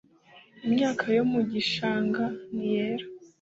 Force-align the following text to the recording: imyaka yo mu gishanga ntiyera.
imyaka 0.65 1.05
yo 1.17 1.23
mu 1.31 1.39
gishanga 1.51 2.23
ntiyera. 2.53 3.05